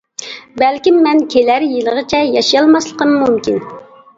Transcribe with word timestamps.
بەلكىم 0.61 0.97
مەن 1.07 1.21
كېلەر 1.35 1.65
يىلىغىچە 1.73 2.25
ياشىيالماسلىقىم 2.37 3.13
مۇمكىن. 3.21 3.63